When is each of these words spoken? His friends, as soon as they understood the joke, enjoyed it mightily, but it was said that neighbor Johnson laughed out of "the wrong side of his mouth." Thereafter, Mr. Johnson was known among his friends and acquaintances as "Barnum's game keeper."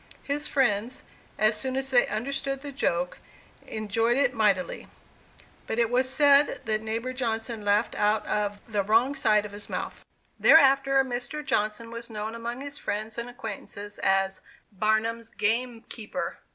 His 0.23 0.47
friends, 0.47 1.03
as 1.37 1.55
soon 1.55 1.77
as 1.77 1.91
they 1.91 2.07
understood 2.07 2.61
the 2.61 2.71
joke, 2.71 3.19
enjoyed 3.67 4.17
it 4.17 4.33
mightily, 4.33 4.87
but 5.67 5.77
it 5.77 5.91
was 5.91 6.09
said 6.09 6.61
that 6.65 6.81
neighbor 6.81 7.13
Johnson 7.13 7.63
laughed 7.63 7.93
out 7.93 8.25
of 8.25 8.59
"the 8.67 8.81
wrong 8.81 9.13
side 9.13 9.45
of 9.45 9.51
his 9.51 9.69
mouth." 9.69 10.03
Thereafter, 10.39 11.03
Mr. 11.05 11.45
Johnson 11.45 11.91
was 11.91 12.09
known 12.09 12.33
among 12.33 12.61
his 12.61 12.79
friends 12.79 13.19
and 13.19 13.29
acquaintances 13.29 13.99
as 13.99 14.41
"Barnum's 14.71 15.29
game 15.29 15.83
keeper." 15.87 16.39